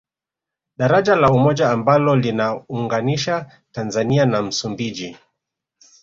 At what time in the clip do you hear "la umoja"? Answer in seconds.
1.15-1.69